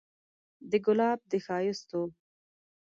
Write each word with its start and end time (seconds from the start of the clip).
د 0.69 0.71
ګلاب 0.85 1.19
د 1.31 1.31
ښايستو 1.45 2.01